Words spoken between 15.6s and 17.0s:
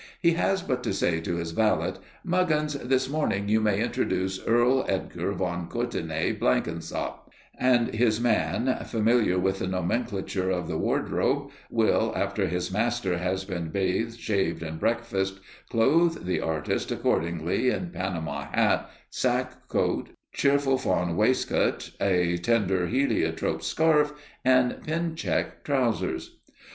clothe the artist